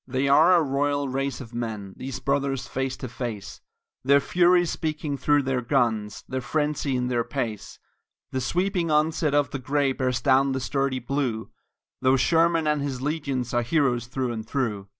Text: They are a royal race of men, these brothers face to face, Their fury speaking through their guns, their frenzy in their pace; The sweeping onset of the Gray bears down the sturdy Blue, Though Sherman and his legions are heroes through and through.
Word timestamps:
They 0.07 0.27
are 0.27 0.55
a 0.55 0.63
royal 0.63 1.09
race 1.09 1.41
of 1.41 1.53
men, 1.53 1.93
these 1.95 2.19
brothers 2.19 2.67
face 2.67 2.97
to 2.97 3.07
face, 3.07 3.61
Their 4.03 4.19
fury 4.19 4.65
speaking 4.65 5.15
through 5.15 5.43
their 5.43 5.61
guns, 5.61 6.23
their 6.27 6.41
frenzy 6.41 6.95
in 6.95 7.07
their 7.07 7.23
pace; 7.23 7.77
The 8.31 8.41
sweeping 8.41 8.89
onset 8.89 9.35
of 9.35 9.51
the 9.51 9.59
Gray 9.59 9.91
bears 9.91 10.19
down 10.19 10.53
the 10.53 10.59
sturdy 10.59 10.97
Blue, 10.97 11.51
Though 12.01 12.17
Sherman 12.17 12.65
and 12.65 12.81
his 12.81 13.03
legions 13.03 13.53
are 13.53 13.61
heroes 13.61 14.07
through 14.07 14.31
and 14.31 14.43
through. 14.43 14.87